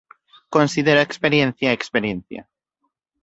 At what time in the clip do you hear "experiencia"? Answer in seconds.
1.09-1.75, 1.79-2.41